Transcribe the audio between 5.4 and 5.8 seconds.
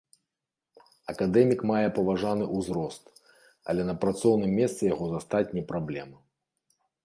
не